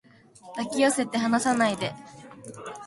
[0.55, 1.93] 抱き寄せて離さないで